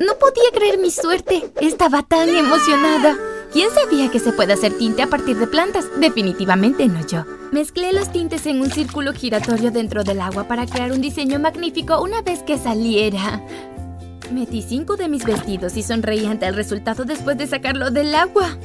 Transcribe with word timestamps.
No 0.00 0.14
podía 0.18 0.50
creer 0.54 0.78
mi 0.78 0.90
suerte. 0.90 1.52
Estaba 1.60 2.02
tan 2.02 2.30
emocionada. 2.30 3.18
¿Quién 3.52 3.68
sabía 3.70 4.10
que 4.10 4.18
se 4.18 4.32
puede 4.32 4.54
hacer 4.54 4.72
tinte 4.78 5.02
a 5.02 5.08
partir 5.08 5.36
de 5.36 5.46
plantas? 5.46 5.84
Definitivamente 6.00 6.86
no 6.86 7.06
yo. 7.06 7.26
Mezclé 7.52 7.92
los 7.92 8.10
tintes 8.10 8.46
en 8.46 8.62
un 8.62 8.70
círculo 8.70 9.12
giratorio 9.12 9.70
dentro 9.70 10.02
del 10.02 10.22
agua 10.22 10.48
para 10.48 10.64
crear 10.64 10.92
un 10.92 11.02
diseño 11.02 11.38
magnífico 11.38 12.00
una 12.00 12.22
vez 12.22 12.42
que 12.42 12.56
saliera. 12.56 13.44
Metí 14.32 14.62
cinco 14.62 14.96
de 14.96 15.08
mis 15.08 15.24
vestidos 15.24 15.76
y 15.76 15.82
sonreí 15.82 16.24
ante 16.24 16.46
el 16.46 16.54
resultado 16.54 17.04
después 17.04 17.36
de 17.36 17.46
sacarlo 17.46 17.90
del 17.90 18.14
agua. 18.14 18.56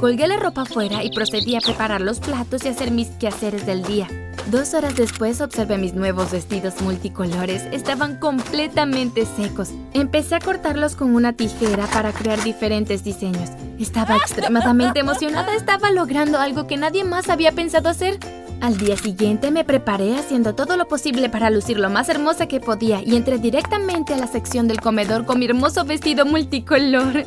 Colgué 0.00 0.28
la 0.28 0.36
ropa 0.36 0.62
afuera 0.62 1.02
y 1.02 1.10
procedí 1.10 1.56
a 1.56 1.60
preparar 1.60 2.00
los 2.00 2.20
platos 2.20 2.64
y 2.64 2.68
hacer 2.68 2.92
mis 2.92 3.08
quehaceres 3.08 3.66
del 3.66 3.82
día. 3.82 4.06
Dos 4.48 4.72
horas 4.72 4.94
después 4.94 5.40
observé 5.40 5.76
mis 5.76 5.92
nuevos 5.92 6.30
vestidos 6.30 6.80
multicolores. 6.80 7.64
Estaban 7.72 8.16
completamente 8.16 9.26
secos. 9.26 9.70
Empecé 9.94 10.36
a 10.36 10.40
cortarlos 10.40 10.94
con 10.94 11.16
una 11.16 11.32
tijera 11.32 11.88
para 11.88 12.12
crear 12.12 12.42
diferentes 12.44 13.02
diseños. 13.02 13.50
Estaba 13.80 14.16
extremadamente 14.16 15.00
emocionada. 15.00 15.52
Estaba 15.54 15.90
logrando 15.90 16.38
algo 16.38 16.68
que 16.68 16.76
nadie 16.76 17.02
más 17.02 17.28
había 17.28 17.50
pensado 17.50 17.88
hacer. 17.88 18.20
Al 18.60 18.78
día 18.78 18.96
siguiente 18.96 19.50
me 19.50 19.64
preparé 19.64 20.16
haciendo 20.16 20.54
todo 20.54 20.76
lo 20.76 20.86
posible 20.86 21.28
para 21.28 21.50
lucir 21.50 21.78
lo 21.78 21.90
más 21.90 22.08
hermosa 22.08 22.46
que 22.46 22.60
podía 22.60 23.02
y 23.04 23.16
entré 23.16 23.38
directamente 23.38 24.14
a 24.14 24.18
la 24.18 24.28
sección 24.28 24.68
del 24.68 24.80
comedor 24.80 25.24
con 25.24 25.40
mi 25.40 25.46
hermoso 25.46 25.84
vestido 25.84 26.24
multicolor. 26.24 27.24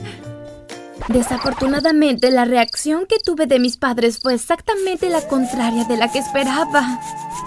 Desafortunadamente, 1.08 2.32
la 2.32 2.46
reacción 2.46 3.05
que 3.05 3.20
tuve 3.20 3.48
de 3.48 3.60
mis 3.60 3.78
padres 3.78 4.20
fue 4.20 4.34
exactamente 4.34 5.10
la 5.10 5.27
contraria 5.27 5.84
de 5.86 5.98
la 5.98 6.12
que 6.12 6.20
esperaba. 6.20 7.00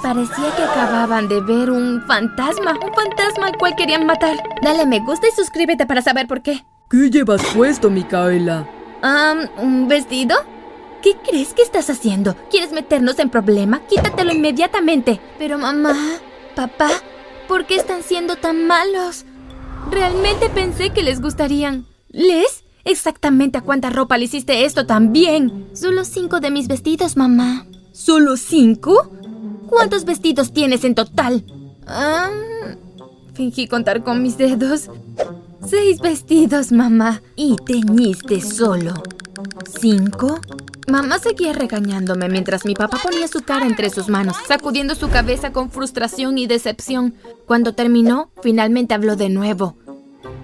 Parecía 0.02 0.54
que 0.56 0.62
acababan 0.62 1.28
de 1.28 1.40
ver 1.40 1.70
un 1.70 2.02
fantasma, 2.06 2.72
un 2.72 2.92
fantasma 2.92 3.46
al 3.46 3.56
cual 3.56 3.74
querían 3.76 4.06
matar. 4.06 4.36
Dale 4.62 4.86
me 4.86 5.00
gusta 5.00 5.28
y 5.28 5.36
suscríbete 5.36 5.86
para 5.86 6.02
saber 6.02 6.26
por 6.26 6.42
qué. 6.42 6.64
¿Qué 6.90 7.10
llevas 7.10 7.42
puesto, 7.54 7.90
Micaela? 7.90 8.68
¿Un 9.58 9.88
vestido? 9.88 10.36
¿Qué 11.02 11.16
crees 11.16 11.52
que 11.52 11.62
estás 11.62 11.90
haciendo? 11.90 12.34
¿Quieres 12.50 12.72
meternos 12.72 13.18
en 13.18 13.28
problema? 13.28 13.80
Quítatelo 13.86 14.32
inmediatamente. 14.32 15.20
Pero 15.38 15.58
mamá, 15.58 15.94
papá, 16.56 16.88
¿por 17.46 17.66
qué 17.66 17.76
están 17.76 18.02
siendo 18.02 18.36
tan 18.36 18.66
malos? 18.66 19.26
Realmente 19.90 20.48
pensé 20.48 20.90
que 20.90 21.02
les 21.02 21.20
gustarían. 21.20 21.86
¿Les? 22.08 22.63
Exactamente 22.84 23.58
a 23.58 23.62
cuánta 23.62 23.90
ropa 23.90 24.18
le 24.18 24.24
hiciste 24.24 24.64
esto 24.64 24.86
también. 24.86 25.68
Solo 25.72 26.04
cinco 26.04 26.40
de 26.40 26.50
mis 26.50 26.68
vestidos, 26.68 27.16
mamá. 27.16 27.66
¿Solo 27.92 28.36
cinco? 28.36 29.10
¿Cuántos 29.68 30.04
vestidos 30.04 30.52
tienes 30.52 30.84
en 30.84 30.94
total? 30.94 31.44
Fingí 33.34 33.66
contar 33.68 34.02
con 34.04 34.22
mis 34.22 34.36
dedos. 34.36 34.90
Seis 35.66 36.00
vestidos, 36.00 36.72
mamá. 36.72 37.22
Y 37.36 37.56
teñiste 37.64 38.40
solo. 38.40 38.94
¿Cinco? 39.80 40.38
Mamá 40.86 41.18
seguía 41.18 41.54
regañándome 41.54 42.28
mientras 42.28 42.66
mi 42.66 42.74
papá 42.74 42.98
ponía 43.02 43.26
su 43.26 43.40
cara 43.40 43.66
entre 43.66 43.88
sus 43.88 44.08
manos, 44.08 44.36
sacudiendo 44.46 44.94
su 44.94 45.08
cabeza 45.08 45.52
con 45.52 45.70
frustración 45.70 46.36
y 46.36 46.46
decepción. 46.46 47.14
Cuando 47.46 47.74
terminó, 47.74 48.30
finalmente 48.42 48.92
habló 48.92 49.16
de 49.16 49.30
nuevo. 49.30 49.76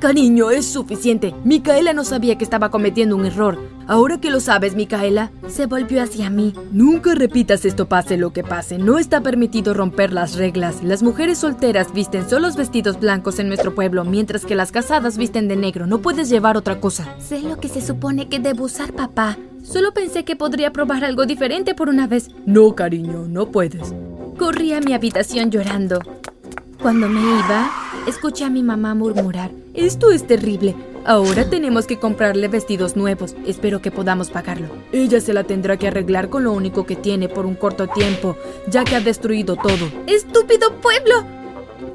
Cariño, 0.00 0.50
es 0.50 0.64
suficiente. 0.64 1.34
Micaela 1.44 1.92
no 1.92 2.04
sabía 2.04 2.38
que 2.38 2.44
estaba 2.44 2.70
cometiendo 2.70 3.16
un 3.16 3.26
error. 3.26 3.58
Ahora 3.86 4.18
que 4.18 4.30
lo 4.30 4.40
sabes, 4.40 4.74
Micaela, 4.74 5.30
se 5.46 5.66
volvió 5.66 6.02
hacia 6.02 6.30
mí. 6.30 6.54
Nunca 6.72 7.14
repitas 7.14 7.66
esto 7.66 7.86
pase 7.86 8.16
lo 8.16 8.32
que 8.32 8.42
pase. 8.42 8.78
No 8.78 8.98
está 8.98 9.20
permitido 9.20 9.74
romper 9.74 10.14
las 10.14 10.36
reglas. 10.36 10.82
Las 10.82 11.02
mujeres 11.02 11.36
solteras 11.36 11.92
visten 11.92 12.26
solo 12.26 12.46
los 12.46 12.56
vestidos 12.56 12.98
blancos 12.98 13.38
en 13.40 13.48
nuestro 13.48 13.74
pueblo, 13.74 14.06
mientras 14.06 14.46
que 14.46 14.54
las 14.54 14.72
casadas 14.72 15.18
visten 15.18 15.48
de 15.48 15.56
negro. 15.56 15.86
No 15.86 15.98
puedes 15.98 16.30
llevar 16.30 16.56
otra 16.56 16.80
cosa. 16.80 17.14
Sé 17.18 17.40
lo 17.40 17.58
que 17.60 17.68
se 17.68 17.82
supone 17.82 18.30
que 18.30 18.38
debo 18.38 18.64
usar, 18.64 18.94
papá. 18.94 19.36
Solo 19.62 19.92
pensé 19.92 20.24
que 20.24 20.34
podría 20.34 20.72
probar 20.72 21.04
algo 21.04 21.26
diferente 21.26 21.74
por 21.74 21.90
una 21.90 22.06
vez. 22.06 22.30
No, 22.46 22.74
cariño, 22.74 23.26
no 23.28 23.50
puedes. 23.50 23.92
Corrí 24.38 24.72
a 24.72 24.80
mi 24.80 24.94
habitación 24.94 25.50
llorando. 25.50 26.00
Cuando 26.80 27.10
me 27.10 27.20
iba, 27.20 27.70
escuché 28.06 28.44
a 28.44 28.50
mi 28.50 28.62
mamá 28.62 28.94
murmurar. 28.94 29.50
Esto 29.74 30.10
es 30.10 30.26
terrible. 30.26 30.74
Ahora 31.04 31.48
tenemos 31.48 31.86
que 31.86 31.98
comprarle 31.98 32.48
vestidos 32.48 32.96
nuevos. 32.96 33.34
Espero 33.46 33.80
que 33.80 33.90
podamos 33.90 34.30
pagarlo. 34.30 34.68
Ella 34.92 35.20
se 35.20 35.32
la 35.32 35.44
tendrá 35.44 35.76
que 35.76 35.88
arreglar 35.88 36.28
con 36.28 36.44
lo 36.44 36.52
único 36.52 36.84
que 36.84 36.96
tiene 36.96 37.28
por 37.28 37.46
un 37.46 37.54
corto 37.54 37.88
tiempo, 37.88 38.36
ya 38.68 38.84
que 38.84 38.96
ha 38.96 39.00
destruido 39.00 39.56
todo. 39.56 39.90
¡Estúpido 40.06 40.74
pueblo! 40.80 41.24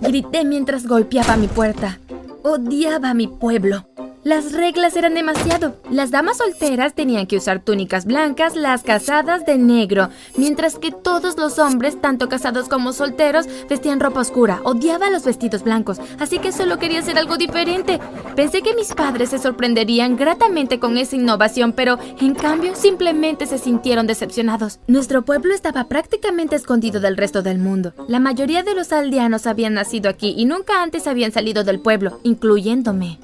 Grité 0.01 0.43
mientras 0.43 0.87
golpeaba 0.87 1.37
mi 1.37 1.47
puerta. 1.47 1.99
Odiaba 2.43 3.13
mi 3.13 3.27
pueblo. 3.27 3.87
Las 4.25 4.53
reglas 4.53 4.95
eran 4.95 5.13
demasiado. 5.13 5.75
Las 5.91 6.09
damas 6.09 6.37
solteras 6.37 6.95
tenían 6.95 7.27
que 7.27 7.37
usar 7.37 7.59
túnicas 7.59 8.05
blancas, 8.05 8.55
las 8.55 8.81
casadas 8.81 9.45
de 9.45 9.59
negro, 9.59 10.09
mientras 10.35 10.79
que 10.79 10.89
todos 10.89 11.37
los 11.37 11.59
hombres, 11.59 12.01
tanto 12.01 12.27
casados 12.27 12.67
como 12.67 12.91
solteros, 12.91 13.45
vestían 13.69 13.99
ropa 13.99 14.21
oscura. 14.21 14.61
Odiaba 14.63 15.11
los 15.11 15.25
vestidos 15.25 15.63
blancos, 15.63 15.99
así 16.17 16.39
que 16.39 16.51
solo 16.51 16.79
quería 16.79 17.01
hacer 17.01 17.19
algo 17.19 17.37
diferente. 17.37 17.99
Pensé 18.35 18.63
que 18.63 18.73
mis 18.73 18.95
padres 18.95 19.29
se 19.29 19.37
sorprenderían 19.37 20.17
gratamente 20.17 20.79
con 20.79 20.97
esa 20.97 21.15
innovación, 21.15 21.71
pero 21.71 21.99
en 22.19 22.33
cambio 22.33 22.73
simplemente 22.73 23.45
se 23.45 23.59
sintieron 23.59 24.07
decepcionados. 24.07 24.79
Nuestro 24.87 25.21
pueblo 25.21 25.53
estaba 25.53 25.83
prácticamente 25.83 26.55
escondido 26.55 26.99
del 26.99 27.15
resto 27.15 27.43
del 27.43 27.59
mundo. 27.59 27.93
La 28.07 28.19
mayoría 28.19 28.63
de 28.63 28.73
los 28.73 28.91
aldeanos 28.91 29.45
habían 29.45 29.75
nacido 29.75 30.09
aquí 30.09 30.33
y 30.35 30.45
nunca 30.45 30.81
antes 30.81 31.05
habían 31.05 31.31
salido 31.31 31.63
del 31.63 31.79
pueblo, 31.79 32.19
incluyéndome. 32.23 33.19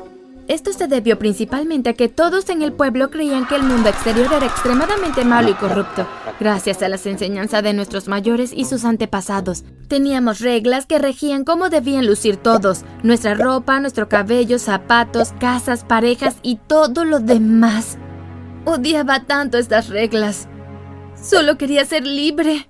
Esto 0.47 0.73
se 0.73 0.87
debió 0.87 1.17
principalmente 1.19 1.91
a 1.91 1.93
que 1.93 2.09
todos 2.09 2.49
en 2.49 2.61
el 2.61 2.73
pueblo 2.73 3.09
creían 3.09 3.47
que 3.47 3.55
el 3.55 3.63
mundo 3.63 3.89
exterior 3.89 4.27
era 4.33 4.45
extremadamente 4.45 5.23
malo 5.23 5.49
y 5.49 5.53
corrupto, 5.53 6.07
gracias 6.39 6.81
a 6.81 6.89
las 6.89 7.05
enseñanzas 7.05 7.63
de 7.63 7.73
nuestros 7.73 8.07
mayores 8.07 8.51
y 8.53 8.65
sus 8.65 8.83
antepasados. 8.83 9.63
Teníamos 9.87 10.39
reglas 10.39 10.85
que 10.87 10.99
regían 10.99 11.45
cómo 11.45 11.69
debían 11.69 12.07
lucir 12.07 12.37
todos, 12.37 12.83
nuestra 13.03 13.35
ropa, 13.35 13.79
nuestro 13.79 14.09
cabello, 14.09 14.59
zapatos, 14.59 15.33
casas, 15.39 15.83
parejas 15.83 16.37
y 16.41 16.57
todo 16.67 17.05
lo 17.05 17.19
demás. 17.19 17.97
Odiaba 18.65 19.25
tanto 19.25 19.57
estas 19.57 19.89
reglas. 19.89 20.47
Solo 21.15 21.57
quería 21.57 21.85
ser 21.85 22.05
libre. 22.05 22.67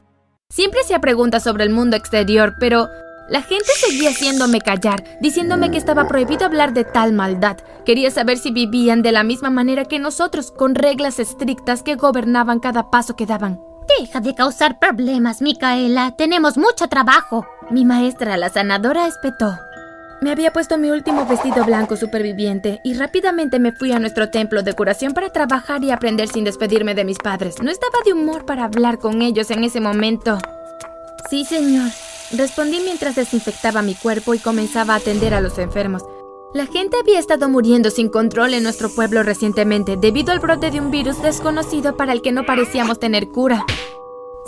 Siempre 0.49 0.81
hacía 0.81 0.99
preguntas 0.99 1.43
sobre 1.43 1.63
el 1.63 1.69
mundo 1.69 1.95
exterior, 1.95 2.55
pero 2.59 2.89
la 3.31 3.41
gente 3.41 3.69
seguía 3.77 4.09
haciéndome 4.09 4.59
callar, 4.59 5.05
diciéndome 5.21 5.71
que 5.71 5.77
estaba 5.77 6.05
prohibido 6.05 6.45
hablar 6.45 6.73
de 6.73 6.83
tal 6.83 7.13
maldad. 7.13 7.57
Quería 7.85 8.11
saber 8.11 8.37
si 8.37 8.51
vivían 8.51 9.01
de 9.03 9.13
la 9.13 9.23
misma 9.23 9.49
manera 9.49 9.85
que 9.85 9.99
nosotros, 9.99 10.51
con 10.51 10.75
reglas 10.75 11.17
estrictas 11.17 11.81
que 11.81 11.95
gobernaban 11.95 12.59
cada 12.59 12.91
paso 12.91 13.15
que 13.15 13.25
daban. 13.25 13.61
Deja 13.97 14.19
de 14.19 14.35
causar 14.35 14.79
problemas, 14.79 15.41
Micaela. 15.41 16.13
Tenemos 16.17 16.57
mucho 16.57 16.89
trabajo. 16.89 17.45
Mi 17.69 17.85
maestra, 17.85 18.35
la 18.35 18.49
sanadora, 18.49 19.07
espetó. 19.07 19.57
Me 20.21 20.31
había 20.31 20.51
puesto 20.51 20.77
mi 20.77 20.91
último 20.91 21.25
vestido 21.25 21.63
blanco 21.63 21.95
superviviente 21.95 22.81
y 22.83 22.95
rápidamente 22.95 23.59
me 23.59 23.71
fui 23.71 23.93
a 23.93 23.99
nuestro 23.99 24.29
templo 24.29 24.61
de 24.61 24.73
curación 24.73 25.13
para 25.13 25.29
trabajar 25.29 25.81
y 25.85 25.91
aprender 25.91 26.27
sin 26.27 26.43
despedirme 26.43 26.95
de 26.95 27.05
mis 27.05 27.17
padres. 27.17 27.61
No 27.63 27.71
estaba 27.71 27.97
de 28.03 28.11
humor 28.11 28.45
para 28.45 28.65
hablar 28.65 28.99
con 28.99 29.21
ellos 29.21 29.51
en 29.51 29.63
ese 29.63 29.79
momento. 29.79 30.37
Sí, 31.29 31.45
señor, 31.45 31.89
Respondí 32.33 32.79
mientras 32.79 33.15
desinfectaba 33.15 33.81
mi 33.81 33.93
cuerpo 33.93 34.33
y 34.33 34.39
comenzaba 34.39 34.93
a 34.93 34.97
atender 34.97 35.33
a 35.33 35.41
los 35.41 35.57
enfermos. 35.57 36.03
La 36.53 36.65
gente 36.65 36.97
había 37.01 37.19
estado 37.19 37.49
muriendo 37.49 37.89
sin 37.89 38.09
control 38.09 38.53
en 38.53 38.63
nuestro 38.63 38.89
pueblo 38.89 39.23
recientemente 39.23 39.97
debido 39.97 40.31
al 40.31 40.39
brote 40.39 40.71
de 40.71 40.79
un 40.79 40.91
virus 40.91 41.21
desconocido 41.21 41.97
para 41.97 42.13
el 42.13 42.21
que 42.21 42.31
no 42.31 42.45
parecíamos 42.45 42.99
tener 42.99 43.29
cura. 43.29 43.65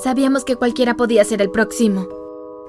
Sabíamos 0.01 0.45
que 0.45 0.55
cualquiera 0.55 0.95
podía 0.95 1.23
ser 1.23 1.41
el 1.41 1.51
próximo, 1.51 2.07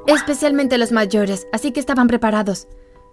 especialmente 0.07 0.79
los 0.79 0.93
mayores, 0.93 1.47
así 1.53 1.73
que 1.73 1.81
estaban 1.81 2.07
preparados. 2.07 2.67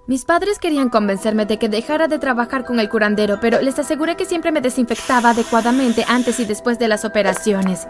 Mis 0.08 0.26
padres 0.26 0.58
querían 0.60 0.90
convencerme 0.90 1.46
de 1.46 1.58
que 1.58 1.70
dejara 1.70 2.08
de 2.08 2.20
trabajar 2.20 2.66
con 2.66 2.80
el 2.80 2.90
curandero, 2.90 3.40
pero 3.40 3.62
les 3.62 3.78
aseguré 3.78 4.16
que 4.16 4.26
siempre 4.26 4.52
me 4.52 4.62
desinfectaba 4.62 5.32
adecuadamente 5.32 6.04
antes 6.08 6.40
y 6.40 6.46
después 6.46 6.80
de 6.80 6.88
las 6.88 7.06
operaciones 7.06 7.88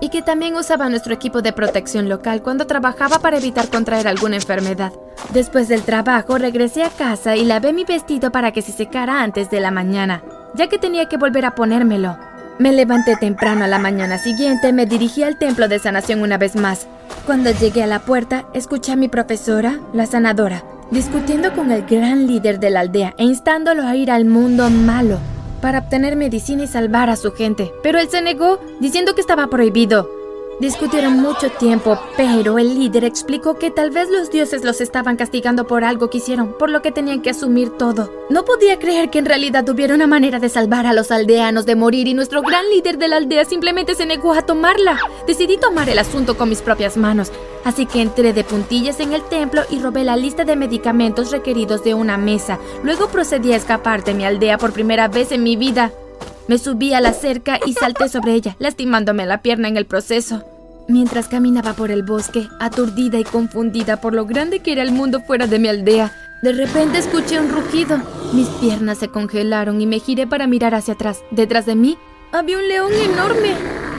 y 0.00 0.08
que 0.08 0.22
también 0.22 0.54
usaba 0.54 0.88
nuestro 0.88 1.14
equipo 1.14 1.42
de 1.42 1.52
protección 1.52 2.08
local 2.08 2.42
cuando 2.42 2.66
trabajaba 2.66 3.18
para 3.18 3.38
evitar 3.38 3.68
contraer 3.68 4.08
alguna 4.08 4.36
enfermedad. 4.36 4.92
Después 5.32 5.68
del 5.68 5.82
trabajo 5.82 6.38
regresé 6.38 6.82
a 6.82 6.90
casa 6.90 7.36
y 7.36 7.44
lavé 7.44 7.72
mi 7.72 7.84
vestido 7.84 8.30
para 8.32 8.52
que 8.52 8.62
se 8.62 8.72
secara 8.72 9.22
antes 9.22 9.50
de 9.50 9.60
la 9.60 9.70
mañana, 9.70 10.22
ya 10.54 10.68
que 10.68 10.78
tenía 10.78 11.06
que 11.08 11.16
volver 11.16 11.44
a 11.44 11.54
ponérmelo. 11.54 12.16
Me 12.58 12.72
levanté 12.72 13.16
temprano 13.16 13.64
a 13.64 13.68
la 13.68 13.78
mañana 13.78 14.18
siguiente, 14.18 14.72
me 14.72 14.86
dirigí 14.86 15.22
al 15.22 15.38
templo 15.38 15.66
de 15.66 15.78
sanación 15.78 16.22
una 16.22 16.38
vez 16.38 16.54
más. 16.54 16.86
Cuando 17.26 17.50
llegué 17.50 17.82
a 17.82 17.88
la 17.88 18.00
puerta, 18.00 18.44
escuché 18.54 18.92
a 18.92 18.96
mi 18.96 19.08
profesora, 19.08 19.80
la 19.92 20.06
sanadora, 20.06 20.62
discutiendo 20.90 21.52
con 21.52 21.72
el 21.72 21.84
gran 21.84 22.26
líder 22.26 22.60
de 22.60 22.70
la 22.70 22.80
aldea 22.80 23.14
e 23.18 23.24
instándolo 23.24 23.82
a 23.82 23.96
ir 23.96 24.10
al 24.10 24.24
mundo 24.24 24.70
malo 24.70 25.18
para 25.64 25.78
obtener 25.78 26.14
medicina 26.14 26.64
y 26.64 26.66
salvar 26.66 27.08
a 27.08 27.16
su 27.16 27.32
gente, 27.32 27.72
pero 27.82 27.98
él 27.98 28.10
se 28.10 28.20
negó, 28.20 28.60
diciendo 28.80 29.14
que 29.14 29.22
estaba 29.22 29.46
prohibido. 29.46 30.23
Discutieron 30.60 31.20
mucho 31.20 31.50
tiempo, 31.50 31.98
pero 32.16 32.60
el 32.60 32.78
líder 32.78 33.04
explicó 33.04 33.54
que 33.54 33.72
tal 33.72 33.90
vez 33.90 34.08
los 34.08 34.30
dioses 34.30 34.62
los 34.62 34.80
estaban 34.80 35.16
castigando 35.16 35.66
por 35.66 35.82
algo 35.82 36.10
que 36.10 36.18
hicieron, 36.18 36.52
por 36.56 36.70
lo 36.70 36.80
que 36.80 36.92
tenían 36.92 37.22
que 37.22 37.30
asumir 37.30 37.70
todo. 37.70 38.12
No 38.30 38.44
podía 38.44 38.78
creer 38.78 39.10
que 39.10 39.18
en 39.18 39.26
realidad 39.26 39.68
hubiera 39.68 39.94
una 39.94 40.06
manera 40.06 40.38
de 40.38 40.48
salvar 40.48 40.86
a 40.86 40.92
los 40.92 41.10
aldeanos 41.10 41.66
de 41.66 41.74
morir 41.74 42.06
y 42.06 42.14
nuestro 42.14 42.40
gran 42.42 42.68
líder 42.70 42.98
de 42.98 43.08
la 43.08 43.16
aldea 43.16 43.44
simplemente 43.44 43.96
se 43.96 44.06
negó 44.06 44.32
a 44.32 44.46
tomarla. 44.46 44.96
Decidí 45.26 45.56
tomar 45.56 45.88
el 45.88 45.98
asunto 45.98 46.36
con 46.36 46.48
mis 46.48 46.62
propias 46.62 46.96
manos, 46.96 47.32
así 47.64 47.84
que 47.84 48.00
entré 48.00 48.32
de 48.32 48.44
puntillas 48.44 49.00
en 49.00 49.12
el 49.12 49.24
templo 49.24 49.62
y 49.70 49.80
robé 49.80 50.04
la 50.04 50.16
lista 50.16 50.44
de 50.44 50.54
medicamentos 50.54 51.32
requeridos 51.32 51.82
de 51.82 51.94
una 51.94 52.16
mesa. 52.16 52.60
Luego 52.84 53.08
procedí 53.08 53.52
a 53.52 53.56
escapar 53.56 54.04
de 54.04 54.14
mi 54.14 54.24
aldea 54.24 54.56
por 54.56 54.72
primera 54.72 55.08
vez 55.08 55.32
en 55.32 55.42
mi 55.42 55.56
vida. 55.56 55.90
Me 56.46 56.58
subí 56.58 56.92
a 56.92 57.00
la 57.00 57.12
cerca 57.12 57.58
y 57.64 57.72
salté 57.72 58.08
sobre 58.08 58.34
ella, 58.34 58.56
lastimándome 58.58 59.24
la 59.24 59.40
pierna 59.42 59.68
en 59.68 59.76
el 59.76 59.86
proceso. 59.86 60.44
Mientras 60.88 61.28
caminaba 61.28 61.72
por 61.72 61.90
el 61.90 62.02
bosque, 62.02 62.48
aturdida 62.60 63.18
y 63.18 63.24
confundida 63.24 64.00
por 64.00 64.12
lo 64.12 64.26
grande 64.26 64.60
que 64.60 64.72
era 64.72 64.82
el 64.82 64.92
mundo 64.92 65.20
fuera 65.20 65.46
de 65.46 65.58
mi 65.58 65.68
aldea, 65.68 66.12
de 66.42 66.52
repente 66.52 66.98
escuché 66.98 67.40
un 67.40 67.48
rugido. 67.48 67.98
Mis 68.34 68.48
piernas 68.48 68.98
se 68.98 69.08
congelaron 69.08 69.80
y 69.80 69.86
me 69.86 69.98
giré 69.98 70.26
para 70.26 70.46
mirar 70.46 70.74
hacia 70.74 70.92
atrás. 70.92 71.22
Detrás 71.30 71.64
de 71.64 71.74
mí 71.74 71.96
había 72.34 72.58
un 72.58 72.68
león 72.68 72.92
enorme. 72.92 73.54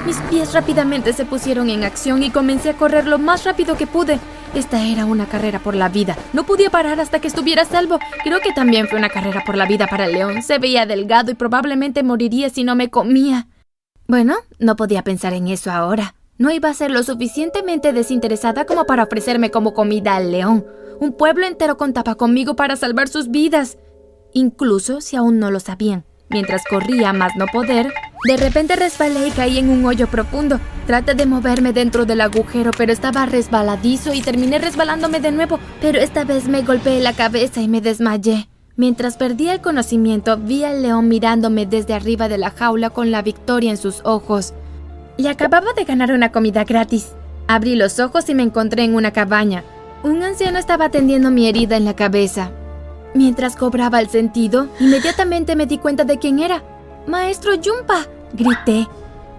Mis 0.06 0.18
pies 0.30 0.54
rápidamente 0.54 1.14
se 1.14 1.26
pusieron 1.26 1.70
en 1.70 1.84
acción 1.84 2.22
y 2.22 2.32
comencé 2.32 2.72
a 2.72 2.78
correr 2.78 3.08
lo 3.08 3.18
más 3.18 3.46
rápido 3.46 3.78
que 3.78 3.88
pude. 3.88 4.20
Esta 4.54 4.86
era 4.86 5.06
una 5.06 5.26
carrera 5.26 5.60
por 5.60 5.74
la 5.74 5.90
vida. 5.90 6.16
No 6.34 6.46
podía 6.46 6.70
parar 6.70 7.00
hasta 7.00 7.20
que 7.20 7.28
estuviera 7.28 7.66
salvo. 7.66 7.98
Creo 8.24 8.40
que 8.42 8.52
también 8.52 8.88
fue 8.88 9.00
una 9.00 9.10
carrera 9.10 9.42
por 9.46 9.58
la 9.58 9.66
vida 9.66 9.88
para 9.88 10.06
el 10.06 10.14
león. 10.14 10.44
Se 10.44 10.60
veía 10.60 10.86
delgado 10.86 11.32
y 11.32 11.36
probablemente 11.36 12.04
moriría 12.04 12.50
si 12.50 12.64
no 12.64 12.76
me 12.76 12.90
comía. 12.90 13.48
Bueno, 14.08 14.36
no 14.60 14.76
podía 14.76 15.02
pensar 15.02 15.34
en 15.34 15.48
eso 15.48 15.72
ahora. 15.72 16.16
No 16.38 16.52
iba 16.52 16.70
a 16.70 16.74
ser 16.74 16.92
lo 16.92 17.04
suficientemente 17.04 17.94
desinteresada 17.94 18.66
como 18.66 18.86
para 18.86 19.04
ofrecerme 19.04 19.50
como 19.50 19.74
comida 19.74 20.18
al 20.18 20.32
león. 20.32 20.66
Un 21.00 21.14
pueblo 21.14 21.48
entero 21.48 21.78
contaba 21.78 22.16
conmigo 22.16 22.56
para 22.56 22.76
salvar 22.76 23.08
sus 23.08 23.30
vidas. 23.30 23.78
Incluso 24.34 25.00
si 25.00 25.16
aún 25.16 25.40
no 25.40 25.52
lo 25.52 25.62
sabían. 25.62 26.04
Mientras 26.30 26.64
corría 26.70 27.14
más 27.14 27.34
no 27.38 27.46
poder, 27.48 27.94
de 28.28 28.38
repente 28.38 28.76
resbalé 28.76 29.28
y 29.28 29.32
caí 29.32 29.60
en 29.60 29.70
un 29.70 29.86
hoyo 29.86 30.08
profundo. 30.08 30.60
Traté 30.88 31.14
de 31.14 31.26
moverme 31.26 31.74
dentro 31.74 32.06
del 32.06 32.22
agujero, 32.22 32.72
pero 32.76 32.92
estaba 32.92 33.26
resbaladizo 33.26 34.14
y 34.14 34.22
terminé 34.22 34.58
resbalándome 34.58 35.20
de 35.20 35.32
nuevo, 35.32 35.60
pero 35.82 36.00
esta 36.00 36.24
vez 36.24 36.48
me 36.48 36.64
golpeé 36.64 37.00
la 37.00 37.14
cabeza 37.14 37.62
y 37.62 37.68
me 37.68 37.82
desmayé. 37.82 38.48
Mientras 38.78 39.16
perdía 39.16 39.54
el 39.54 39.62
conocimiento, 39.62 40.38
vi 40.38 40.64
al 40.64 40.82
león 40.82 41.08
mirándome 41.08 41.66
desde 41.66 41.94
arriba 41.94 42.28
de 42.28 42.38
la 42.38 42.52
jaula 42.52 42.90
con 42.90 43.10
la 43.12 43.22
victoria 43.22 43.72
en 43.72 43.78
sus 43.78 44.02
ojos. 44.04 44.54
Y 45.18 45.28
acababa 45.28 45.74
de 45.74 45.86
ganar 45.86 46.12
una 46.12 46.32
comida 46.32 46.66
gratis. 46.66 47.14
Abrí 47.48 47.76
los 47.76 48.00
ojos 48.00 48.28
y 48.28 48.36
me 48.36 48.44
encontré 48.44 48.84
en 48.84 48.96
una 48.96 49.12
cabaña. 49.12 49.64
Un 50.04 50.24
anciano 50.24 50.60
estaba 50.60 50.86
atendiendo 50.86 51.32
mi 51.32 51.48
herida 51.48 51.78
en 51.78 51.86
la 51.86 51.96
cabeza. 51.96 52.52
Mientras 53.16 53.56
cobraba 53.56 54.02
el 54.02 54.10
sentido, 54.10 54.68
inmediatamente 54.78 55.56
me 55.56 55.66
di 55.66 55.78
cuenta 55.78 56.04
de 56.04 56.20
quién 56.20 56.40
era. 56.40 56.62
Maestro 57.08 57.54
Jumpa, 57.54 58.06
grité. 58.34 58.90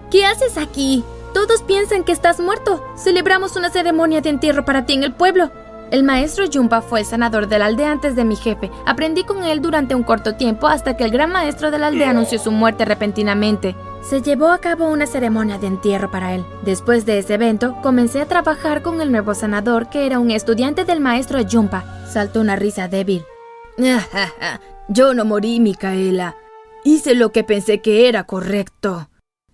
¿Qué 0.09 0.25
haces 0.25 0.57
aquí? 0.57 1.03
Todos 1.31 1.61
piensan 1.61 2.03
que 2.03 2.11
estás 2.11 2.39
muerto. 2.39 2.83
Celebramos 2.97 3.55
una 3.55 3.69
ceremonia 3.69 4.19
de 4.19 4.29
entierro 4.29 4.65
para 4.65 4.87
ti 4.87 4.93
en 4.93 5.03
el 5.03 5.13
pueblo. 5.13 5.51
El 5.91 6.01
maestro 6.01 6.45
Jumpa 6.51 6.81
fue 6.81 7.01
el 7.01 7.05
sanador 7.05 7.47
de 7.47 7.59
la 7.59 7.67
aldea 7.67 7.91
antes 7.91 8.15
de 8.15 8.25
mi 8.25 8.35
jefe. 8.35 8.71
Aprendí 8.87 9.23
con 9.23 9.43
él 9.43 9.61
durante 9.61 9.93
un 9.93 10.01
corto 10.01 10.33
tiempo 10.33 10.65
hasta 10.65 10.97
que 10.97 11.03
el 11.03 11.11
gran 11.11 11.31
maestro 11.31 11.69
de 11.69 11.77
la 11.77 11.87
aldea 11.87 12.09
anunció 12.09 12.39
su 12.39 12.49
muerte 12.49 12.83
repentinamente. 12.83 13.75
Se 14.01 14.23
llevó 14.23 14.47
a 14.47 14.57
cabo 14.57 14.89
una 14.89 15.05
ceremonia 15.05 15.59
de 15.59 15.67
entierro 15.67 16.09
para 16.09 16.33
él. 16.33 16.43
Después 16.65 17.05
de 17.05 17.19
ese 17.19 17.35
evento, 17.35 17.75
comencé 17.83 18.21
a 18.21 18.27
trabajar 18.27 18.81
con 18.81 19.01
el 19.01 19.11
nuevo 19.11 19.35
sanador 19.35 19.87
que 19.87 20.07
era 20.07 20.17
un 20.17 20.31
estudiante 20.31 20.83
del 20.83 20.99
maestro 20.99 21.39
Jumpa. 21.47 21.85
Saltó 22.11 22.41
una 22.41 22.55
risa 22.55 22.87
débil. 22.87 23.23
Yo 24.89 25.13
no 25.13 25.25
morí, 25.25 25.59
Micaela. 25.59 26.35
Hice 26.83 27.15
lo 27.15 27.31
que 27.31 27.43
pensé 27.43 27.79
que 27.81 28.07
era 28.07 28.23
correcto. 28.23 29.09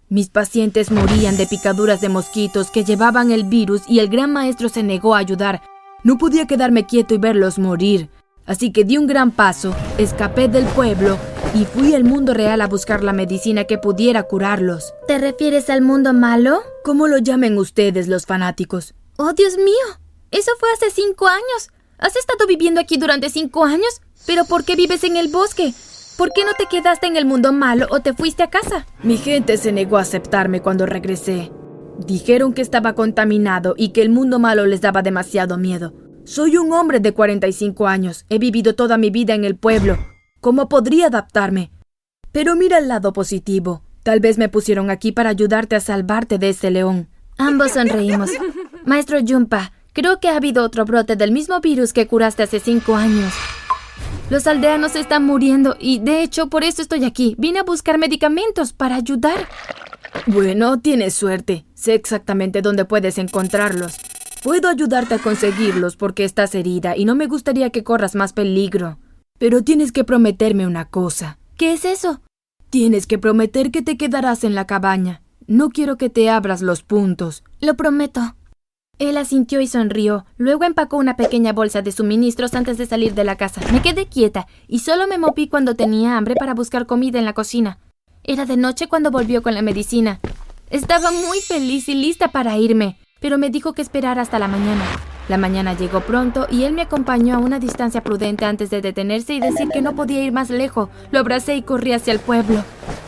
Mis 0.10 0.30
pacientes 0.30 0.92
morían 0.92 1.38
de 1.38 1.48
picaduras 1.48 2.00
de 2.00 2.10
mosquitos 2.10 2.70
que 2.70 2.84
llevaban 2.84 3.32
el 3.32 3.46
virus 3.46 3.82
y 3.88 4.00
el 4.00 4.10
gran 4.10 4.32
maestro 4.32 4.70
se 4.70 4.84
negó 4.84 5.16
a 5.16 5.20
ayudar. 5.20 5.62
No 6.04 6.18
podía 6.18 6.46
quedarme 6.46 6.86
quieto 6.86 7.16
y 7.16 7.18
verlos 7.18 7.58
morir. 7.58 8.10
Así 8.46 8.72
que 8.72 8.84
di 8.84 8.98
un 8.98 9.08
gran 9.08 9.32
paso, 9.32 9.74
escapé 9.98 10.48
del 10.50 10.66
pueblo 10.66 11.18
y 11.56 11.66
fui 11.66 11.96
al 11.96 12.04
mundo 12.04 12.34
real 12.34 12.62
a 12.62 12.68
buscar 12.68 13.04
la 13.04 13.14
medicina 13.14 13.64
que 13.64 13.78
pudiera 13.78 14.24
curarlos. 14.24 14.94
¿Te 15.08 15.18
refieres 15.18 15.70
al 15.70 15.82
mundo 15.82 16.14
malo? 16.14 16.62
¿Cómo 16.84 17.08
lo 17.08 17.18
llamen 17.18 17.58
ustedes 17.58 18.08
los 18.08 18.26
fanáticos? 18.26 18.94
¡Oh, 19.18 19.34
Dios 19.34 19.58
mío! 19.58 20.00
Eso 20.32 20.52
fue 20.60 20.70
hace 20.74 20.92
cinco 20.92 21.28
años. 21.28 21.72
¿Has 21.98 22.16
estado 22.16 22.46
viviendo 22.48 22.82
aquí 22.82 22.98
durante 22.98 23.30
cinco 23.30 23.64
años? 23.64 24.02
¿Pero 24.26 24.46
por 24.46 24.64
qué 24.64 24.76
vives 24.76 25.04
en 25.04 25.18
el 25.18 25.30
bosque? 25.30 25.74
¿Por 26.18 26.32
qué 26.32 26.46
no 26.46 26.52
te 26.58 26.68
quedaste 26.68 27.08
en 27.08 27.18
el 27.18 27.26
mundo 27.26 27.52
malo 27.52 27.88
o 27.90 28.00
te 28.00 28.14
fuiste 28.14 28.44
a 28.44 28.50
casa? 28.50 28.86
Mi 29.02 29.18
gente 29.18 29.58
se 29.58 29.72
negó 29.72 29.98
a 29.98 30.02
aceptarme 30.02 30.62
cuando 30.62 30.86
regresé. 30.86 31.52
Dijeron 31.98 32.54
que 32.54 32.62
estaba 32.62 32.94
contaminado 32.94 33.74
y 33.78 33.90
que 33.90 34.02
el 34.02 34.10
mundo 34.10 34.40
malo 34.40 34.66
les 34.66 34.82
daba 34.82 35.02
demasiado 35.02 35.58
miedo. 35.58 35.94
Soy 36.26 36.58
un 36.58 36.72
hombre 36.72 37.00
de 37.00 37.14
45 37.14 37.88
años. 37.88 38.26
He 38.30 38.40
vivido 38.40 38.76
toda 38.76 38.98
mi 38.98 39.10
vida 39.10 39.34
en 39.34 39.44
el 39.44 39.58
pueblo. 39.58 39.98
¿Cómo 40.40 40.70
podría 40.70 41.08
adaptarme? 41.08 41.72
Pero 42.32 42.56
mira 42.56 42.78
el 42.78 42.88
lado 42.88 43.12
positivo. 43.14 43.84
Tal 44.04 44.20
vez 44.20 44.38
me 44.38 44.50
pusieron 44.50 44.90
aquí 44.90 45.12
para 45.12 45.30
ayudarte 45.30 45.76
a 45.76 45.80
salvarte 45.80 46.38
de 46.38 46.50
ese 46.50 46.72
león. 46.72 47.10
Ambos 47.38 47.72
sonreímos. 47.72 48.32
Maestro 48.86 49.20
Jumpa, 49.26 49.72
creo 49.94 50.20
que 50.20 50.30
ha 50.30 50.38
habido 50.38 50.64
otro 50.64 50.86
brote 50.86 51.16
del 51.16 51.32
mismo 51.32 51.60
virus 51.62 51.94
que 51.94 52.08
curaste 52.08 52.44
hace 52.44 52.60
cinco 52.60 52.96
años. 52.96 53.34
Los 54.34 54.48
aldeanos 54.48 54.96
están 54.96 55.26
muriendo 55.26 55.78
y, 55.80 56.00
de 56.00 56.24
hecho, 56.24 56.48
por 56.48 56.64
eso 56.64 56.82
estoy 56.82 57.06
aquí. 57.06 57.36
Vine 57.38 57.60
a 57.60 57.64
buscar 57.64 58.00
medicamentos 58.00 58.74
para 58.74 58.96
ayudar. 58.96 59.48
Bueno, 60.26 60.80
tienes 60.80 61.14
suerte. 61.14 61.68
Sé 61.76 61.94
exactamente 61.94 62.64
dónde 62.64 62.84
puedes 62.84 63.20
encontrarlos. 63.20 63.96
Puedo 64.42 64.70
ayudarte 64.70 65.14
a 65.14 65.20
conseguirlos 65.20 65.98
porque 65.98 66.24
estás 66.24 66.56
herida 66.56 66.98
y 66.98 67.06
no 67.06 67.14
me 67.14 67.28
gustaría 67.28 67.70
que 67.70 67.84
corras 67.84 68.16
más 68.16 68.34
peligro. 68.34 68.98
Pero 69.38 69.64
tienes 69.64 69.92
que 69.92 70.04
prometerme 70.04 70.66
una 70.66 70.86
cosa. 70.86 71.38
¿Qué 71.56 71.74
es 71.74 71.86
eso? 71.86 72.20
Tienes 72.72 73.06
que 73.06 73.20
prometer 73.20 73.70
que 73.70 73.84
te 73.84 73.98
quedarás 73.98 74.44
en 74.44 74.56
la 74.56 74.66
cabaña. 74.66 75.22
No 75.46 75.70
quiero 75.70 75.96
que 75.98 76.10
te 76.10 76.32
abras 76.32 76.64
los 76.64 76.82
puntos. 76.82 77.44
Lo 77.62 77.76
prometo. 77.76 78.36
Él 79.10 79.18
asintió 79.18 79.60
y 79.60 79.68
sonrió. 79.68 80.26
Luego 80.38 80.64
empacó 80.64 80.96
una 80.96 81.18
pequeña 81.18 81.52
bolsa 81.52 81.82
de 81.82 81.92
suministros 81.92 82.54
antes 82.54 82.78
de 82.78 82.86
salir 82.86 83.14
de 83.14 83.26
la 83.26 83.36
casa. 83.36 83.60
Me 83.74 83.82
quedé 83.82 84.06
quieta 84.06 84.48
y 84.66 84.80
solo 84.80 85.08
me 85.08 85.18
moví 85.18 85.50
cuando 85.50 85.76
tenía 85.76 86.16
hambre 86.16 86.36
para 86.36 86.54
buscar 86.54 86.86
comida 86.86 87.20
en 87.20 87.26
la 87.26 87.34
cocina. 87.34 87.80
Era 88.24 88.46
de 88.46 88.56
noche 88.56 88.88
cuando 88.88 89.12
volvió 89.12 89.44
con 89.44 89.56
la 89.56 89.62
medicina. 89.62 90.22
Estaba 90.70 91.12
muy 91.12 91.42
feliz 91.42 91.90
y 91.90 91.96
lista 91.96 92.30
para 92.30 92.58
irme, 92.58 92.98
pero 93.20 93.38
me 93.38 93.50
dijo 93.50 93.74
que 93.74 93.82
esperara 93.82 94.22
hasta 94.22 94.40
la 94.40 94.48
mañana. 94.48 94.86
La 95.30 95.38
mañana 95.38 95.74
llegó 95.74 96.02
pronto 96.02 96.48
y 96.50 96.64
él 96.64 96.74
me 96.74 96.82
acompañó 96.82 97.36
a 97.36 97.40
una 97.40 97.60
distancia 97.60 98.02
prudente 98.02 98.44
antes 98.46 98.70
de 98.70 98.82
detenerse 98.82 99.34
y 99.34 99.40
decir 99.40 99.70
que 99.70 99.82
no 99.82 99.96
podía 99.96 100.24
ir 100.24 100.34
más 100.34 100.50
lejos. 100.50 100.90
Lo 101.12 101.20
abracé 101.20 101.56
y 101.56 101.62
corrí 101.62 101.94
hacia 101.94 102.12
el 102.12 102.20
pueblo. 102.20 102.64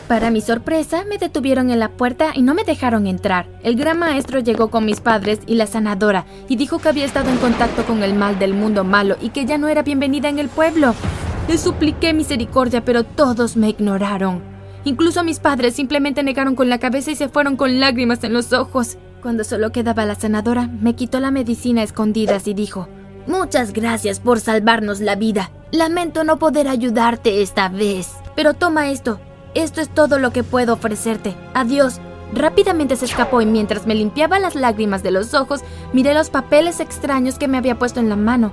Para 0.08 0.30
mi 0.30 0.40
sorpresa, 0.40 1.04
me 1.04 1.18
detuvieron 1.18 1.70
en 1.70 1.80
la 1.80 1.90
puerta 1.90 2.30
y 2.34 2.42
no 2.42 2.54
me 2.54 2.64
dejaron 2.64 3.06
entrar. 3.06 3.46
El 3.62 3.76
gran 3.76 3.98
maestro 3.98 4.40
llegó 4.40 4.68
con 4.68 4.84
mis 4.84 5.00
padres 5.00 5.40
y 5.46 5.56
la 5.56 5.66
sanadora 5.66 6.24
y 6.48 6.56
dijo 6.56 6.78
que 6.78 6.88
había 6.88 7.04
estado 7.04 7.28
en 7.28 7.36
contacto 7.38 7.84
con 7.84 8.02
el 8.02 8.14
mal 8.14 8.38
del 8.38 8.54
mundo 8.54 8.84
malo 8.84 9.16
y 9.20 9.30
que 9.30 9.44
ya 9.44 9.58
no 9.58 9.68
era 9.68 9.82
bienvenida 9.82 10.28
en 10.28 10.38
el 10.38 10.48
pueblo. 10.48 10.94
Le 11.48 11.58
supliqué 11.58 12.12
misericordia, 12.12 12.84
pero 12.84 13.04
todos 13.04 13.56
me 13.56 13.68
ignoraron. 13.68 14.42
Incluso 14.84 15.24
mis 15.24 15.40
padres 15.40 15.74
simplemente 15.74 16.22
negaron 16.22 16.54
con 16.54 16.68
la 16.68 16.78
cabeza 16.78 17.10
y 17.10 17.16
se 17.16 17.28
fueron 17.28 17.56
con 17.56 17.80
lágrimas 17.80 18.22
en 18.24 18.32
los 18.32 18.52
ojos. 18.52 18.98
Cuando 19.26 19.42
solo 19.42 19.72
quedaba 19.72 20.06
la 20.06 20.14
sanadora, 20.14 20.68
me 20.68 20.94
quitó 20.94 21.18
la 21.18 21.32
medicina 21.32 21.80
a 21.80 21.84
escondidas 21.84 22.46
y 22.46 22.54
dijo, 22.54 22.86
Muchas 23.26 23.72
gracias 23.72 24.20
por 24.20 24.38
salvarnos 24.38 25.00
la 25.00 25.16
vida. 25.16 25.50
Lamento 25.72 26.22
no 26.22 26.38
poder 26.38 26.68
ayudarte 26.68 27.42
esta 27.42 27.68
vez. 27.68 28.12
Pero 28.36 28.54
toma 28.54 28.88
esto. 28.88 29.18
Esto 29.54 29.80
es 29.80 29.88
todo 29.88 30.20
lo 30.20 30.30
que 30.30 30.44
puedo 30.44 30.74
ofrecerte. 30.74 31.34
Adiós. 31.54 31.98
Rápidamente 32.32 32.94
se 32.94 33.06
escapó 33.06 33.40
y 33.40 33.46
mientras 33.46 33.84
me 33.84 33.96
limpiaba 33.96 34.38
las 34.38 34.54
lágrimas 34.54 35.02
de 35.02 35.10
los 35.10 35.34
ojos, 35.34 35.62
miré 35.92 36.14
los 36.14 36.30
papeles 36.30 36.78
extraños 36.78 37.36
que 37.36 37.48
me 37.48 37.58
había 37.58 37.80
puesto 37.80 37.98
en 37.98 38.08
la 38.08 38.14
mano. 38.14 38.52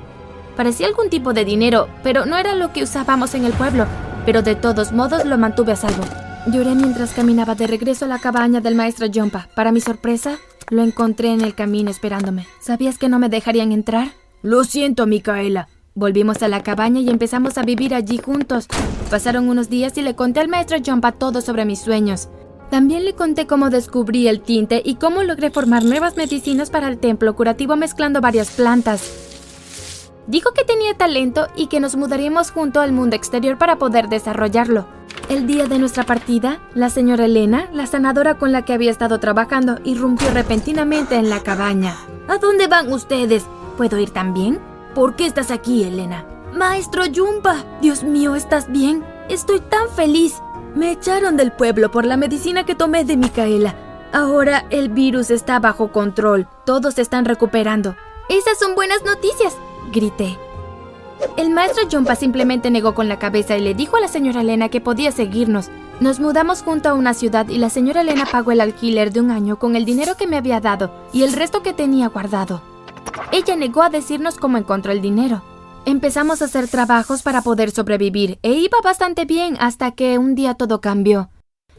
Parecía 0.58 0.88
algún 0.88 1.12
tipo 1.12 1.34
de 1.34 1.46
dinero, 1.46 1.88
pero 2.02 2.26
no 2.26 2.36
era 2.36 2.56
lo 2.56 2.74
que 2.74 2.82
usábamos 2.82 3.36
en 3.36 3.46
el 3.46 3.54
pueblo. 3.54 3.86
Pero 4.26 4.42
de 4.42 4.56
todos 4.56 4.92
modos 4.92 5.24
lo 5.24 5.38
mantuve 5.38 5.74
a 5.74 5.76
salvo. 5.76 6.04
Lloré 6.48 6.74
mientras 6.74 7.14
caminaba 7.14 7.54
de 7.54 7.68
regreso 7.68 8.06
a 8.06 8.08
la 8.08 8.18
cabaña 8.18 8.60
del 8.60 8.74
maestro 8.74 9.06
Jumpa. 9.14 9.48
Para 9.56 9.72
mi 9.72 9.80
sorpresa, 9.80 10.40
lo 10.70 10.84
encontré 10.84 11.32
en 11.32 11.42
el 11.42 11.56
camino 11.56 11.92
esperándome. 11.92 12.48
¿Sabías 12.60 12.98
que 12.98 13.10
no 13.10 13.20
me 13.20 13.30
dejarían 13.30 13.72
entrar? 13.72 14.10
Lo 14.42 14.64
siento, 14.64 15.08
Micaela. 15.08 15.68
Volvimos 15.96 16.42
a 16.42 16.48
la 16.48 16.64
cabaña 16.64 17.02
y 17.02 17.10
empezamos 17.10 17.58
a 17.58 17.64
vivir 17.64 17.94
allí 17.94 18.18
juntos. 18.18 18.68
Pasaron 19.12 19.48
unos 19.48 19.70
días 19.70 19.98
y 19.98 20.02
le 20.02 20.16
conté 20.16 20.40
al 20.40 20.48
maestro 20.48 20.78
Jumpa 20.84 21.12
todo 21.12 21.42
sobre 21.42 21.66
mis 21.66 21.80
sueños. 21.80 22.30
También 22.72 23.06
le 23.06 23.14
conté 23.14 23.46
cómo 23.46 23.70
descubrí 23.70 24.28
el 24.28 24.42
tinte 24.42 24.82
y 24.84 24.96
cómo 24.96 25.22
logré 25.22 25.52
formar 25.52 25.84
nuevas 25.84 26.18
medicinas 26.18 26.72
para 26.72 26.88
el 26.88 26.98
templo 26.98 27.36
curativo 27.36 27.76
mezclando 27.76 28.22
varias 28.22 28.50
plantas. 28.50 29.30
Dijo 30.26 30.54
que 30.54 30.64
tenía 30.64 30.98
talento 30.98 31.48
y 31.56 31.68
que 31.68 31.80
nos 31.80 31.96
mudaríamos 31.96 32.50
junto 32.50 32.80
al 32.80 32.92
mundo 32.92 33.16
exterior 33.16 33.60
para 33.60 33.78
poder 33.78 34.10
desarrollarlo. 34.10 34.88
El 35.30 35.48
día 35.48 35.68
de 35.68 35.80
nuestra 35.80 36.04
partida, 36.04 36.60
la 36.76 36.90
señora 36.90 37.26
Elena, 37.26 37.70
la 37.72 37.88
sanadora 37.88 38.38
con 38.38 38.52
la 38.52 38.64
que 38.64 38.74
había 38.74 38.92
estado 38.92 39.20
trabajando, 39.20 39.80
irrumpió 39.86 40.30
repentinamente 40.32 41.16
en 41.16 41.30
la 41.30 41.42
cabaña. 41.42 41.96
¿A 42.28 42.38
dónde 42.38 42.68
van 42.68 42.92
ustedes? 42.92 43.46
¿Puedo 43.78 43.98
ir 43.98 44.10
también? 44.10 44.60
¿Por 44.94 45.16
qué 45.16 45.26
estás 45.26 45.50
aquí, 45.50 45.84
Elena? 45.84 46.26
Maestro 46.54 47.06
Yumpa, 47.06 47.64
Dios 47.82 48.04
mío, 48.04 48.36
¿estás 48.36 48.72
bien? 48.72 49.04
Estoy 49.30 49.62
tan 49.62 49.90
feliz. 49.90 50.42
Me 50.76 50.92
echaron 50.92 51.38
del 51.38 51.52
pueblo 51.52 51.90
por 51.90 52.06
la 52.06 52.18
medicina 52.18 52.66
que 52.66 52.76
tomé 52.76 53.06
de 53.06 53.18
Micaela. 53.18 53.76
Ahora 54.12 54.66
el 54.70 54.90
virus 54.90 55.32
está 55.32 55.60
bajo 55.60 55.92
control. 55.92 56.48
Todos 56.66 56.96
se 56.96 57.02
están 57.02 57.26
recuperando. 57.26 57.96
Esas 58.30 58.60
son 58.60 58.76
buenas 58.76 59.04
noticias, 59.04 59.58
grité. 59.92 60.38
El 61.38 61.50
maestro 61.50 61.84
Jumpa 61.92 62.16
simplemente 62.16 62.72
negó 62.72 62.94
con 62.94 63.08
la 63.08 63.20
cabeza 63.20 63.58
y 63.58 63.62
le 63.62 63.74
dijo 63.74 63.98
a 63.98 64.00
la 64.00 64.08
señora 64.08 64.42
Elena 64.42 64.70
que 64.70 64.82
podía 64.82 65.12
seguirnos. 65.12 65.70
Nos 66.00 66.20
mudamos 66.20 66.62
junto 66.64 66.90
a 66.90 66.94
una 66.94 67.14
ciudad 67.14 67.48
y 67.50 67.58
la 67.58 67.70
señora 67.70 68.02
Elena 68.02 68.26
pagó 68.32 68.52
el 68.52 68.62
alquiler 68.62 69.12
de 69.12 69.22
un 69.22 69.32
año 69.32 69.58
con 69.58 69.76
el 69.76 69.86
dinero 69.86 70.16
que 70.18 70.28
me 70.28 70.38
había 70.38 70.60
dado 70.60 70.92
y 71.12 71.24
el 71.24 71.34
resto 71.34 71.64
que 71.64 71.74
tenía 71.74 72.10
guardado. 72.10 72.62
Ella 73.32 73.56
negó 73.56 73.82
a 73.82 73.90
decirnos 73.90 74.38
cómo 74.38 74.58
encontró 74.58 74.92
el 74.92 75.02
dinero. 75.02 75.42
Empezamos 75.86 76.42
a 76.42 76.46
hacer 76.46 76.68
trabajos 76.68 77.24
para 77.24 77.42
poder 77.42 77.72
sobrevivir 77.72 78.40
e 78.42 78.54
iba 78.54 78.78
bastante 78.84 79.26
bien 79.26 79.58
hasta 79.60 79.92
que 79.92 80.18
un 80.18 80.36
día 80.36 80.54
todo 80.54 80.82
cambió. 80.82 81.30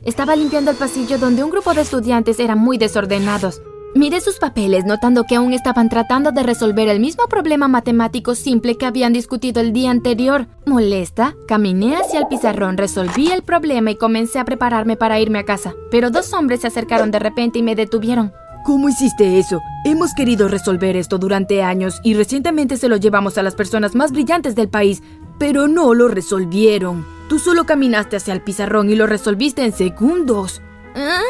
Estaba 0.02 0.36
limpiando 0.36 0.70
el 0.70 0.76
pasillo 0.76 1.18
donde 1.18 1.42
un 1.42 1.50
grupo 1.50 1.72
de 1.72 1.80
estudiantes 1.80 2.38
eran 2.38 2.58
muy 2.58 2.76
desordenados. 2.76 3.62
Miré 3.94 4.20
sus 4.20 4.40
papeles 4.40 4.84
notando 4.84 5.22
que 5.22 5.36
aún 5.36 5.52
estaban 5.52 5.88
tratando 5.88 6.32
de 6.32 6.42
resolver 6.42 6.88
el 6.88 6.98
mismo 6.98 7.28
problema 7.28 7.68
matemático 7.68 8.34
simple 8.34 8.76
que 8.76 8.86
habían 8.86 9.12
discutido 9.12 9.60
el 9.60 9.72
día 9.72 9.92
anterior. 9.92 10.48
Molesta, 10.66 11.36
caminé 11.46 11.94
hacia 11.94 12.18
el 12.18 12.26
pizarrón, 12.26 12.76
resolví 12.76 13.30
el 13.30 13.42
problema 13.42 13.92
y 13.92 13.96
comencé 13.96 14.40
a 14.40 14.44
prepararme 14.44 14.96
para 14.96 15.20
irme 15.20 15.38
a 15.38 15.44
casa. 15.44 15.74
Pero 15.92 16.10
dos 16.10 16.32
hombres 16.32 16.62
se 16.62 16.66
acercaron 16.66 17.12
de 17.12 17.20
repente 17.20 17.60
y 17.60 17.62
me 17.62 17.76
detuvieron. 17.76 18.32
¿Cómo 18.64 18.88
hiciste 18.88 19.38
eso? 19.38 19.60
Hemos 19.84 20.12
querido 20.12 20.48
resolver 20.48 20.96
esto 20.96 21.18
durante 21.18 21.62
años 21.62 22.00
y 22.02 22.14
recientemente 22.14 22.76
se 22.76 22.88
lo 22.88 22.96
llevamos 22.96 23.38
a 23.38 23.44
las 23.44 23.54
personas 23.54 23.94
más 23.94 24.10
brillantes 24.10 24.56
del 24.56 24.68
país, 24.68 25.04
pero 25.38 25.68
no 25.68 25.94
lo 25.94 26.08
resolvieron. 26.08 27.06
Tú 27.28 27.38
solo 27.38 27.64
caminaste 27.64 28.16
hacia 28.16 28.34
el 28.34 28.42
pizarrón 28.42 28.90
y 28.90 28.96
lo 28.96 29.06
resolviste 29.06 29.64
en 29.64 29.72
segundos. 29.72 30.62
Ah, 30.96 31.20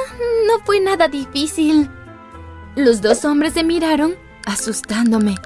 no 0.46 0.64
fue 0.64 0.80
nada 0.80 1.08
difícil. 1.08 1.90
Los 2.76 3.00
dos 3.00 3.24
hombres 3.24 3.52
se 3.52 3.62
miraron, 3.62 4.14
asustándome. 4.46 5.36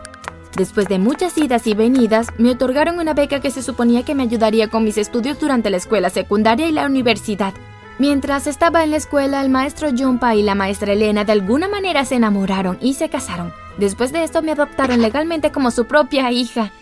Después 0.56 0.88
de 0.88 0.98
muchas 0.98 1.36
idas 1.36 1.66
y 1.66 1.74
venidas, 1.74 2.28
me 2.38 2.50
otorgaron 2.50 2.98
una 2.98 3.12
beca 3.12 3.40
que 3.40 3.50
se 3.50 3.62
suponía 3.62 4.02
que 4.02 4.14
me 4.14 4.22
ayudaría 4.22 4.68
con 4.68 4.82
mis 4.82 4.96
estudios 4.96 5.38
durante 5.38 5.68
la 5.68 5.76
escuela 5.76 6.08
secundaria 6.08 6.66
y 6.66 6.72
la 6.72 6.86
universidad. 6.86 7.52
Mientras 7.98 8.46
estaba 8.46 8.82
en 8.82 8.92
la 8.92 8.96
escuela, 8.96 9.42
el 9.42 9.50
maestro 9.50 9.90
Jumpa 9.94 10.36
y 10.36 10.42
la 10.42 10.54
maestra 10.54 10.94
Elena 10.94 11.24
de 11.24 11.32
alguna 11.32 11.68
manera 11.68 12.06
se 12.06 12.14
enamoraron 12.14 12.78
y 12.80 12.94
se 12.94 13.10
casaron. 13.10 13.52
Después 13.76 14.10
de 14.10 14.24
esto 14.24 14.40
me 14.40 14.52
adoptaron 14.52 15.02
legalmente 15.02 15.52
como 15.52 15.70
su 15.70 15.84
propia 15.84 16.30
hija. 16.32 16.72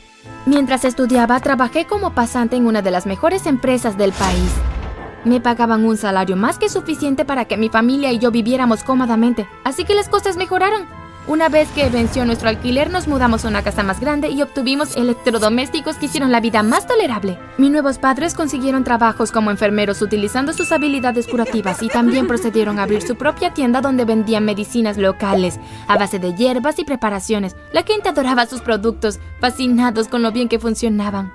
Mientras 0.47 0.85
estudiaba, 0.85 1.41
trabajé 1.41 1.87
como 1.87 2.15
pasante 2.15 2.55
en 2.55 2.67
una 2.67 2.83
de 2.83 2.93
las 2.93 3.05
mejores 3.07 3.47
empresas 3.47 3.99
del 3.99 4.12
país. 4.12 4.53
Me 5.26 5.40
pagaban 5.40 5.85
un 5.85 5.97
salario 5.97 6.37
más 6.37 6.56
que 6.56 6.68
suficiente 6.68 7.25
para 7.25 7.47
que 7.47 7.56
mi 7.56 7.68
familia 7.68 8.12
y 8.12 8.21
yo 8.21 8.30
viviéramos 8.30 8.85
cómodamente, 8.85 9.49
así 9.64 9.85
que 9.85 9.97
las 9.97 10.09
cosas 10.09 10.37
mejoraron. 10.37 10.87
Una 11.26 11.49
vez 11.49 11.68
que 11.73 11.88
venció 11.88 12.25
nuestro 12.25 12.49
alquiler, 12.49 12.92
nos 12.92 13.09
mudamos 13.09 13.45
a 13.45 13.49
una 13.49 13.64
casa 13.64 13.83
más 13.83 13.99
grande 13.99 14.28
y 14.28 14.40
obtuvimos 14.42 14.95
electrodomésticos 14.95 15.97
que 15.97 16.06
hicieron 16.06 16.30
la 16.30 16.38
vida 16.38 16.62
más 16.62 16.87
tolerable. 16.87 17.40
Mis 17.59 17.73
nuevos 17.73 17.99
padres 17.99 18.35
consiguieron 18.35 18.85
trabajos 18.85 19.33
como 19.33 19.50
enfermeros 19.50 20.00
utilizando 20.00 20.52
sus 20.52 20.71
habilidades 20.71 21.26
curativas 21.26 21.83
y 21.83 21.88
también 21.88 22.28
procedieron 22.28 22.78
a 22.78 22.85
abrir 22.85 23.02
su 23.02 23.16
propia 23.16 23.52
tienda 23.52 23.80
donde 23.80 24.04
vendían 24.04 24.45
medicinas 24.45 24.97
locales, 24.97 25.59
a 25.88 25.99
base 25.99 26.21
de 26.21 26.37
hierbas 26.37 26.78
y 26.78 26.85
preparaciones. 26.85 27.56
La 27.73 27.83
gente 27.83 28.11
adoraba 28.11 28.47
sus 28.47 28.61
productos, 28.61 29.18
fascinados 29.40 30.06
con 30.06 30.23
lo 30.23 30.30
bien 30.30 30.49
que 30.49 30.61
funcionaban. 30.61 31.33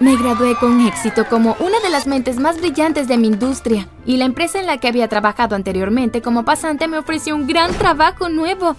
Me 0.00 0.16
gradué 0.16 0.56
con 0.56 0.80
éxito 0.80 1.26
como 1.28 1.56
una 1.60 1.78
de 1.80 1.90
las 1.90 2.06
mentes 2.06 2.38
más 2.38 2.58
brillantes 2.58 3.06
de 3.06 3.18
mi 3.18 3.26
industria 3.26 3.86
y 4.06 4.16
la 4.16 4.24
empresa 4.24 4.58
en 4.58 4.64
la 4.64 4.78
que 4.78 4.88
había 4.88 5.08
trabajado 5.08 5.54
anteriormente 5.54 6.22
como 6.22 6.42
pasante 6.42 6.88
me 6.88 6.96
ofreció 6.96 7.36
un 7.36 7.46
gran 7.46 7.74
trabajo 7.74 8.30
nuevo. 8.30 8.76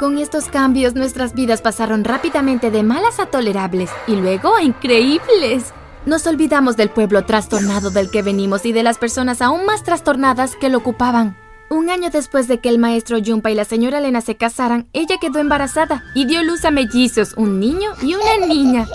Con 0.00 0.18
estos 0.18 0.46
cambios 0.46 0.96
nuestras 0.96 1.32
vidas 1.32 1.62
pasaron 1.62 2.02
rápidamente 2.02 2.72
de 2.72 2.82
malas 2.82 3.20
a 3.20 3.26
tolerables 3.26 3.88
y 4.08 4.16
luego 4.16 4.56
a 4.56 4.62
increíbles. 4.64 5.72
Nos 6.06 6.26
olvidamos 6.26 6.76
del 6.76 6.90
pueblo 6.90 7.24
trastornado 7.24 7.90
del 7.90 8.10
que 8.10 8.22
venimos 8.22 8.66
y 8.66 8.72
de 8.72 8.82
las 8.82 8.98
personas 8.98 9.40
aún 9.40 9.64
más 9.64 9.84
trastornadas 9.84 10.56
que 10.56 10.70
lo 10.70 10.78
ocupaban. 10.78 11.36
Un 11.70 11.88
año 11.88 12.10
después 12.10 12.48
de 12.48 12.58
que 12.58 12.68
el 12.68 12.78
maestro 12.78 13.18
Jumpa 13.24 13.52
y 13.52 13.54
la 13.54 13.64
señora 13.64 13.98
Elena 13.98 14.20
se 14.20 14.36
casaran, 14.36 14.88
ella 14.92 15.18
quedó 15.20 15.38
embarazada 15.38 16.02
y 16.16 16.26
dio 16.26 16.42
luz 16.42 16.64
a 16.64 16.72
mellizos, 16.72 17.34
un 17.36 17.60
niño 17.60 17.92
y 18.02 18.14
una 18.14 18.46
niña. 18.46 18.86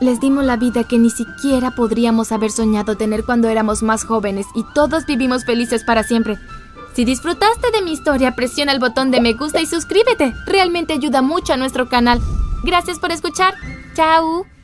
Les 0.00 0.20
dimos 0.20 0.44
la 0.44 0.56
vida 0.56 0.84
que 0.84 0.98
ni 0.98 1.10
siquiera 1.10 1.72
podríamos 1.72 2.30
haber 2.30 2.50
soñado 2.50 2.96
tener 2.96 3.24
cuando 3.24 3.48
éramos 3.48 3.82
más 3.82 4.04
jóvenes 4.04 4.46
y 4.54 4.64
todos 4.74 5.06
vivimos 5.06 5.44
felices 5.44 5.82
para 5.82 6.04
siempre. 6.04 6.38
Si 6.94 7.04
disfrutaste 7.04 7.70
de 7.72 7.82
mi 7.82 7.92
historia, 7.92 8.34
presiona 8.34 8.72
el 8.72 8.78
botón 8.78 9.10
de 9.10 9.20
me 9.20 9.34
gusta 9.34 9.60
y 9.60 9.66
suscríbete. 9.66 10.34
Realmente 10.46 10.94
ayuda 10.94 11.22
mucho 11.22 11.52
a 11.52 11.56
nuestro 11.56 11.88
canal. 11.88 12.20
Gracias 12.64 12.98
por 12.98 13.12
escuchar. 13.12 13.54
Chao. 13.94 14.57